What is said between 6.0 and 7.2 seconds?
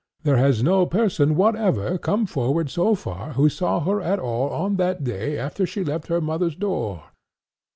her mother's door....